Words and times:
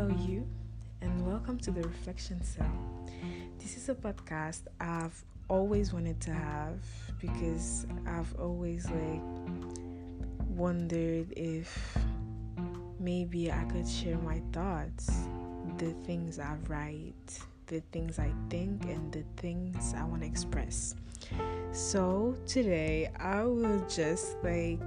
Mm-hmm. 0.00 0.40
and 1.02 1.26
welcome 1.26 1.58
to 1.58 1.70
the 1.70 1.82
Reflection 1.82 2.42
Cell. 2.42 2.72
This 3.58 3.76
is 3.76 3.90
a 3.90 3.94
podcast 3.94 4.62
I've 4.80 5.22
always 5.50 5.92
wanted 5.92 6.18
to 6.22 6.32
have 6.32 6.78
because 7.20 7.86
I've 8.06 8.34
always 8.40 8.86
like 8.86 9.20
wondered 10.48 11.30
if 11.36 11.98
maybe 12.98 13.52
I 13.52 13.62
could 13.64 13.86
share 13.86 14.16
my 14.16 14.40
thoughts, 14.52 15.12
the 15.76 15.92
things 16.06 16.38
I 16.38 16.56
write, 16.66 17.38
the 17.66 17.82
things 17.92 18.18
I 18.18 18.32
think, 18.48 18.84
and 18.84 19.12
the 19.12 19.24
things 19.36 19.92
I 19.94 20.04
want 20.04 20.22
to 20.22 20.28
express. 20.28 20.94
So 21.72 22.34
today 22.46 23.10
I 23.20 23.44
will 23.44 23.86
just 23.86 24.38
like 24.42 24.80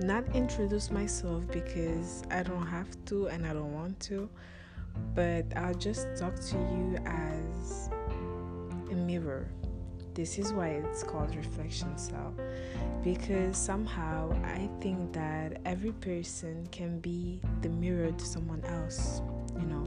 not 0.00 0.24
introduce 0.34 0.90
myself 0.90 1.46
because 1.48 2.22
I 2.30 2.42
don't 2.42 2.66
have 2.66 2.88
to 3.06 3.26
and 3.26 3.46
I 3.46 3.52
don't 3.52 3.72
want 3.72 4.00
to, 4.00 4.28
but 5.14 5.44
I'll 5.56 5.74
just 5.74 6.08
talk 6.16 6.36
to 6.36 6.56
you 6.56 6.96
as 7.04 7.90
a 8.90 8.94
mirror. 8.94 9.48
This 10.14 10.38
is 10.38 10.52
why 10.52 10.68
it's 10.68 11.02
called 11.02 11.36
reflection 11.36 11.96
cell 11.96 12.34
because 13.02 13.56
somehow 13.56 14.32
I 14.44 14.68
think 14.80 15.12
that 15.12 15.60
every 15.64 15.92
person 15.92 16.66
can 16.72 16.98
be 17.00 17.40
the 17.62 17.68
mirror 17.68 18.10
to 18.10 18.24
someone 18.24 18.64
else, 18.64 19.22
you 19.58 19.66
know. 19.66 19.86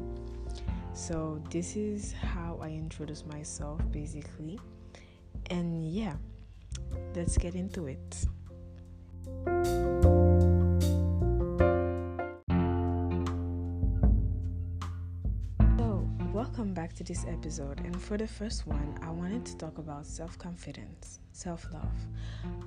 So, 0.93 1.41
this 1.49 1.75
is 1.75 2.13
how 2.13 2.59
I 2.61 2.69
introduce 2.69 3.25
myself 3.25 3.81
basically. 3.91 4.59
And 5.49 5.91
yeah, 5.91 6.13
let's 7.15 7.37
get 7.37 7.55
into 7.55 7.87
it. 7.87 8.25
So, 15.77 16.09
welcome 16.33 16.73
back 16.73 16.93
to 16.95 17.03
this 17.03 17.25
episode. 17.27 17.79
And 17.79 18.01
for 18.01 18.17
the 18.17 18.27
first 18.27 18.67
one, 18.67 18.97
I 19.01 19.09
wanted 19.09 19.45
to 19.45 19.57
talk 19.57 19.77
about 19.77 20.05
self 20.05 20.37
confidence, 20.37 21.19
self 21.31 21.67
love. 21.73 22.07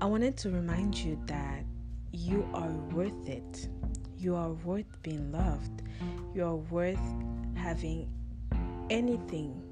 I 0.00 0.06
wanted 0.06 0.36
to 0.38 0.50
remind 0.50 0.96
you 0.96 1.18
that 1.26 1.64
you 2.12 2.48
are 2.54 2.72
worth 2.92 3.28
it. 3.28 3.68
You 4.18 4.34
are 4.34 4.52
worth 4.52 5.02
being 5.02 5.30
loved. 5.30 5.82
You 6.34 6.44
are 6.44 6.56
worth 6.56 7.14
having 7.54 8.08
anything 8.88 9.62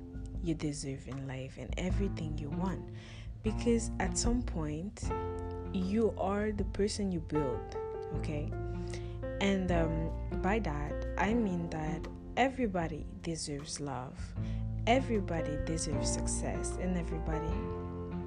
you 0.43 0.55
deserve 0.55 1.09
in 1.09 1.27
life 1.27 1.57
and 1.59 1.73
everything 1.79 2.37
you 2.37 2.51
want. 2.51 2.83
Because 3.43 3.91
at 4.01 4.17
some 4.19 4.43
point, 4.43 5.05
you 5.75 6.15
are 6.17 6.53
the 6.53 6.65
person 6.65 7.11
you 7.11 7.21
build, 7.21 7.77
okay? 8.17 8.51
And 9.41 9.71
um, 9.73 10.11
by 10.41 10.61
that, 10.61 11.07
I 11.19 11.35
mean 11.35 11.69
that 11.71 12.07
everybody 12.37 13.07
deserves 13.23 13.81
love, 13.81 14.17
everybody 14.87 15.59
deserves 15.67 16.11
success, 16.11 16.79
and 16.81 16.97
everybody 16.97 17.55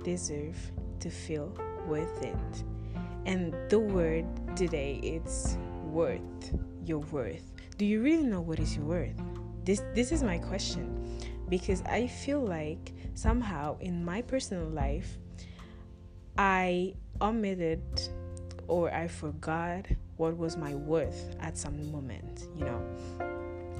deserves 0.04 0.72
to 1.00 1.09
feel 1.09 1.54
worth 1.88 2.22
it. 2.22 2.64
And 3.26 3.54
the 3.70 3.80
word 3.80 4.26
today 4.56 5.00
it's 5.04 5.58
worth. 5.84 6.22
Your 6.86 7.00
worth. 7.00 7.54
Do 7.78 7.86
you 7.86 8.02
really 8.02 8.26
know 8.26 8.42
what 8.42 8.59
is 8.59 8.76
your 8.76 8.86
worth? 8.86 9.20
This 9.66 9.82
this 9.94 10.11
is 10.14 10.23
my 10.23 10.38
question 10.38 11.20
because 11.50 11.82
I 11.84 12.08
feel 12.08 12.39
like 12.39 12.94
somehow 13.14 13.78
in 13.80 14.04
my 14.06 14.22
personal 14.22 14.67
life 14.70 15.17
I 16.38 16.94
omitted 17.22 17.82
or 18.67 18.94
I 18.94 19.08
forgot 19.08 19.86
what 20.17 20.38
was 20.38 20.58
my 20.58 20.76
worth 20.76 21.36
at 21.39 21.58
some 21.58 21.92
moment, 21.92 22.48
you 22.56 22.66
know. 22.66 22.82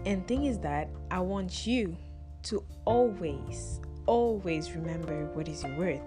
And 0.06 0.28
thing 0.28 0.46
is 0.46 0.59
that 0.59 0.90
I 1.12 1.20
want 1.20 1.68
you 1.68 1.98
to 2.44 2.64
always, 2.86 3.81
always 4.06 4.72
remember 4.72 5.26
what 5.34 5.48
is 5.48 5.64
your 5.64 5.78
worth 5.78 6.02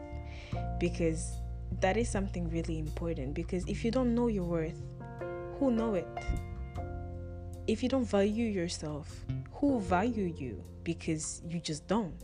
because 0.78 1.32
that 1.80 1.97
is 1.97 2.08
something 2.08 2.48
really 2.50 2.78
important. 2.78 3.34
Because 3.34 3.64
if 3.69 3.84
you 3.84 3.91
don't 3.91 4.14
know 4.14 4.28
your 4.28 4.44
worth, 4.44 4.80
who 5.58 5.70
know 5.70 5.94
it? 5.94 6.08
If 7.66 7.82
you 7.82 7.88
don't 7.88 8.06
value 8.06 8.47
yourself, 8.47 9.24
who 9.53 9.80
value 9.80 10.34
you? 10.36 10.64
Because 10.82 11.42
you 11.48 11.60
just 11.60 11.86
don't. 11.86 12.14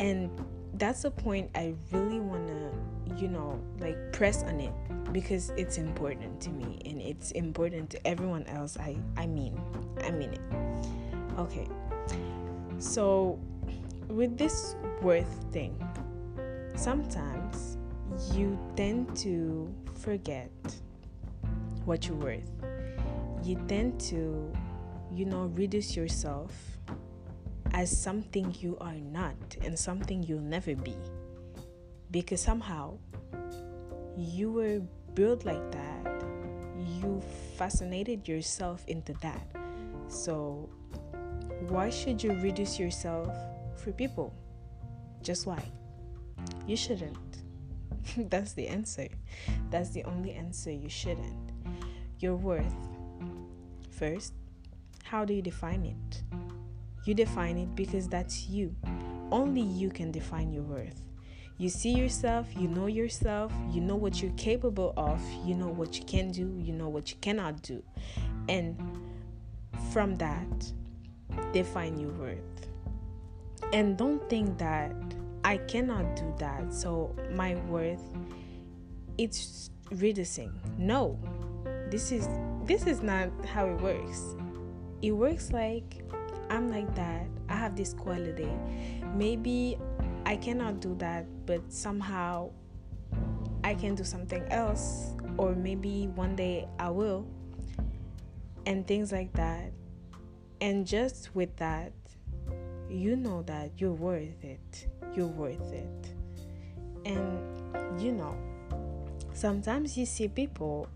And 0.00 0.30
that's 0.74 1.04
a 1.04 1.10
point 1.10 1.50
I 1.54 1.74
really 1.90 2.20
wanna 2.20 2.70
you 3.16 3.28
know, 3.28 3.60
like 3.78 3.96
press 4.12 4.42
on 4.42 4.60
it 4.60 4.72
because 5.12 5.50
it's 5.56 5.78
important 5.78 6.40
to 6.40 6.50
me 6.50 6.80
and 6.84 7.00
it's 7.00 7.30
important 7.32 7.90
to 7.90 8.06
everyone 8.06 8.44
else. 8.46 8.76
I 8.78 8.96
I 9.16 9.26
mean, 9.26 9.60
I 10.02 10.10
mean 10.10 10.32
it. 10.32 10.40
Okay. 11.38 11.68
So 12.78 13.38
with 14.08 14.36
this 14.36 14.76
worth 15.00 15.44
thing, 15.52 15.76
sometimes 16.74 17.78
you 18.34 18.58
tend 18.76 19.16
to 19.18 19.72
forget 19.94 20.50
what 21.84 22.06
you're 22.06 22.16
worth. 22.16 22.50
You 23.42 23.56
tend 23.66 24.00
to, 24.12 24.52
you 25.12 25.24
know, 25.24 25.46
reduce 25.54 25.96
yourself 25.96 26.52
as 27.72 27.90
something 27.90 28.54
you 28.60 28.76
are 28.80 28.94
not 28.94 29.34
and 29.64 29.78
something 29.78 30.22
you'll 30.22 30.40
never 30.40 30.74
be 30.74 30.96
because 32.12 32.40
somehow 32.40 32.98
you 34.16 34.52
were 34.52 34.80
built 35.14 35.44
like 35.44 35.72
that. 35.72 36.24
You 37.00 37.22
fascinated 37.56 38.28
yourself 38.28 38.84
into 38.86 39.14
that. 39.14 39.46
So, 40.08 40.68
why 41.68 41.90
should 41.90 42.22
you 42.22 42.34
reduce 42.34 42.78
yourself 42.78 43.34
for 43.76 43.92
people? 43.92 44.34
Just 45.22 45.46
why? 45.46 45.64
You 46.66 46.76
shouldn't. 46.76 47.16
That's 48.30 48.52
the 48.52 48.68
answer. 48.68 49.08
That's 49.70 49.90
the 49.90 50.04
only 50.04 50.32
answer 50.32 50.70
you 50.70 50.88
shouldn't. 50.88 51.52
Your 52.18 52.36
worth. 52.36 52.74
First, 53.90 54.34
how 55.04 55.24
do 55.24 55.32
you 55.32 55.42
define 55.42 55.84
it? 55.84 56.22
You 57.04 57.14
define 57.14 57.58
it 57.58 57.74
because 57.74 58.08
that's 58.08 58.48
you. 58.48 58.74
Only 59.30 59.60
you 59.60 59.90
can 59.90 60.12
define 60.12 60.52
your 60.52 60.62
worth. 60.62 61.00
You 61.62 61.68
see 61.68 61.92
yourself, 61.92 62.48
you 62.58 62.66
know 62.66 62.88
yourself, 62.88 63.52
you 63.70 63.80
know 63.80 63.94
what 63.94 64.20
you're 64.20 64.32
capable 64.32 64.92
of, 64.96 65.22
you 65.44 65.54
know 65.54 65.68
what 65.68 65.96
you 65.96 66.04
can 66.04 66.32
do, 66.32 66.58
you 66.58 66.72
know 66.72 66.88
what 66.88 67.12
you 67.12 67.16
cannot 67.20 67.62
do. 67.62 67.84
And 68.48 68.76
from 69.92 70.16
that, 70.16 70.72
define 71.52 72.00
your 72.00 72.10
worth. 72.14 72.66
And 73.72 73.96
don't 73.96 74.28
think 74.28 74.58
that 74.58 74.92
I 75.44 75.58
cannot 75.58 76.16
do 76.16 76.34
that, 76.38 76.74
so 76.74 77.14
my 77.30 77.54
worth 77.68 78.02
it's 79.16 79.70
reducing. 79.92 80.52
No. 80.78 81.16
This 81.90 82.10
is 82.10 82.28
this 82.64 82.88
is 82.88 83.02
not 83.02 83.28
how 83.46 83.66
it 83.66 83.80
works. 83.80 84.34
It 85.00 85.12
works 85.12 85.52
like 85.52 86.02
I'm 86.50 86.68
like 86.72 86.92
that. 86.96 87.28
I 87.48 87.54
have 87.54 87.76
this 87.76 87.94
quality. 87.94 88.50
Maybe 89.14 89.78
I 90.32 90.36
cannot 90.36 90.80
do 90.80 90.94
that, 90.94 91.26
but 91.44 91.60
somehow 91.70 92.52
I 93.62 93.74
can 93.74 93.94
do 93.94 94.02
something 94.02 94.42
else, 94.50 95.10
or 95.36 95.54
maybe 95.54 96.06
one 96.14 96.36
day 96.36 96.66
I 96.78 96.88
will, 96.88 97.26
and 98.64 98.86
things 98.86 99.12
like 99.12 99.30
that. 99.34 99.72
And 100.62 100.86
just 100.86 101.34
with 101.34 101.54
that, 101.56 101.92
you 102.88 103.14
know 103.14 103.42
that 103.42 103.72
you're 103.76 103.92
worth 103.92 104.42
it. 104.42 104.88
You're 105.14 105.26
worth 105.26 105.70
it. 105.70 106.14
And 107.04 108.00
you 108.00 108.12
know, 108.12 108.34
sometimes 109.34 109.98
you 109.98 110.06
see 110.06 110.28
people 110.28 110.88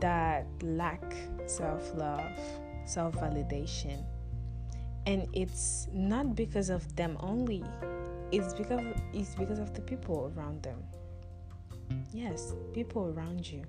that 0.00 0.44
lack 0.60 1.14
self 1.46 1.94
love, 1.94 2.36
self 2.84 3.14
validation, 3.14 4.04
and 5.06 5.26
it's 5.32 5.88
not 5.90 6.36
because 6.36 6.68
of 6.68 6.96
them 6.96 7.16
only 7.20 7.64
it's 8.32 8.54
because 8.54 8.80
it's 9.12 9.34
because 9.34 9.58
of 9.58 9.74
the 9.74 9.82
people 9.82 10.32
around 10.34 10.62
them. 10.62 10.82
Yes 12.12 12.54
people 12.72 13.12
around 13.14 13.46
you. 13.46 13.62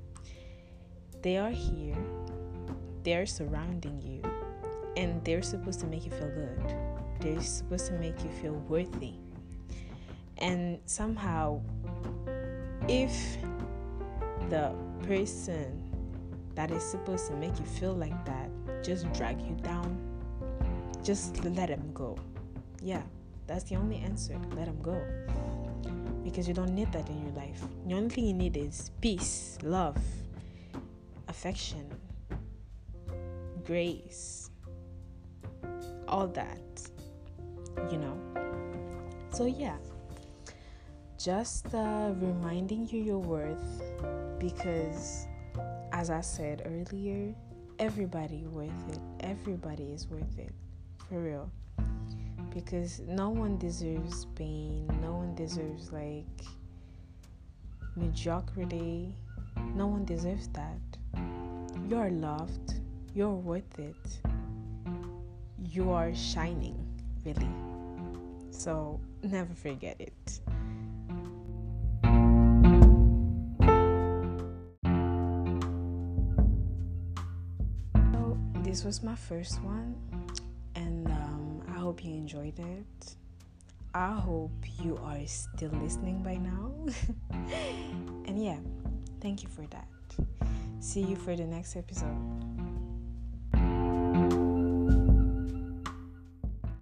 They 1.22 1.38
are 1.38 1.52
here. 1.52 1.98
They're 3.04 3.26
surrounding 3.26 4.02
you. 4.02 4.22
And 4.96 5.24
they're 5.26 5.42
supposed 5.42 5.80
to 5.82 5.88
make 5.88 6.06
you 6.06 6.12
feel 6.12 6.30
good. 6.30 6.76
They're 7.20 7.42
supposed 7.42 7.88
to 7.88 7.94
make 7.94 8.24
you 8.24 8.30
feel 8.42 8.54
worthy. 8.54 9.16
And 10.38 10.80
somehow 10.86 11.62
if 12.88 13.38
the 14.50 14.74
person 15.08 15.82
that 16.56 16.72
is 16.72 16.84
supposed 16.84 17.28
to 17.28 17.36
make 17.36 17.58
you 17.60 17.66
feel 17.66 17.94
like 17.94 18.26
that 18.26 18.50
just 18.84 19.12
drag 19.14 19.42
you 19.42 19.56
down 19.64 19.98
just 21.02 21.44
let 21.44 21.68
them 21.68 21.92
go. 21.94 22.18
Yeah 22.82 23.02
that's 23.48 23.64
the 23.66 23.76
only 23.76 23.98
answer. 23.98 24.38
Let 24.56 24.66
them 24.66 24.82
go. 24.82 25.00
Because 26.24 26.48
you 26.48 26.54
don't 26.54 26.74
need 26.74 26.92
that 26.94 27.10
in 27.10 27.22
your 27.22 27.34
life. 27.34 27.62
The 27.88 27.96
only 27.96 28.10
thing 28.10 28.26
you 28.26 28.34
need 28.34 28.56
is 28.56 28.92
peace, 29.02 29.58
love, 29.62 29.98
affection, 31.28 31.86
grace, 33.66 34.50
all 36.08 36.28
that, 36.28 36.82
you 37.92 37.98
know. 37.98 38.18
So, 39.32 39.46
yeah, 39.46 39.78
just 41.18 41.74
uh, 41.74 42.12
reminding 42.20 42.88
you 42.90 43.02
your 43.02 43.20
worth 43.20 43.82
because, 44.40 45.28
as 45.92 46.10
I 46.10 46.22
said 46.22 46.64
earlier, 46.66 47.34
everybody 47.80 48.46
worth 48.52 48.70
it. 48.90 49.00
Everybody 49.22 49.92
is 49.92 50.08
worth 50.08 50.38
it, 50.38 50.54
for 51.10 51.20
real. 51.20 51.50
Because 52.54 53.00
no 53.08 53.30
one 53.30 53.58
deserves 53.58 54.26
pain. 54.36 54.88
No 55.02 55.14
one 55.14 55.34
deserves 55.36 55.92
like 55.92 56.26
mediocrity. 57.96 59.16
No 59.76 59.88
one 59.88 60.06
deserves 60.06 60.50
that. 60.50 60.80
You're 61.90 62.12
loved. 62.12 62.76
You're 63.16 63.34
worth 63.34 63.80
it. 63.80 64.20
You 65.72 65.92
are 65.92 66.14
shining, 66.14 66.78
really. 67.26 67.50
So 68.52 69.00
never 69.24 69.54
forget 69.56 70.00
it. 70.00 70.40
So 78.12 78.38
this 78.62 78.84
was 78.84 79.02
my 79.02 79.16
first 79.16 79.62
one, 79.64 79.96
hope 81.94 82.04
you 82.04 82.16
enjoyed 82.16 82.58
it. 82.58 83.16
I 83.94 84.14
hope 84.14 84.66
you 84.82 85.00
are 85.04 85.28
still 85.28 85.70
listening 85.84 86.24
by 86.24 86.38
now. 86.38 86.74
and 88.26 88.44
yeah, 88.44 88.58
thank 89.22 89.44
you 89.44 89.50
for 89.50 89.68
that. 89.68 89.88
See 90.80 91.02
you 91.02 91.16
for 91.16 91.36
the 91.36 91.46
next 91.46 91.76
episode. 91.76 92.53